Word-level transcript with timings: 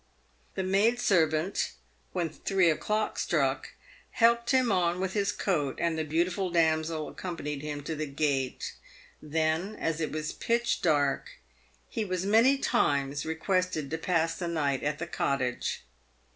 The 0.55 0.63
maid 0.63 0.99
servant, 0.99 1.73
when 2.11 2.29
three 2.31 2.71
o'clock 2.71 3.19
struck, 3.19 3.73
helped 4.13 4.49
him 4.49 4.71
on 4.71 4.99
with 4.99 5.13
his 5.13 5.31
coat, 5.31 5.75
and 5.77 5.95
the 5.95 6.03
beautiful 6.03 6.49
damsel 6.49 7.13
accom 7.13 7.37
panied 7.37 7.61
him 7.61 7.83
to 7.83 7.95
the 7.95 8.07
gate. 8.07 8.73
Then, 9.21 9.75
as 9.75 10.01
it 10.01 10.11
was 10.11 10.33
pitch 10.33 10.81
dark, 10.81 11.33
he 11.87 12.03
was 12.03 12.25
many 12.25 12.57
times 12.57 13.27
requested 13.27 13.91
to 13.91 13.99
pass 13.99 14.33
the 14.33 14.47
night 14.47 14.81
at 14.81 14.97
the 14.97 15.05
cottage. 15.05 15.83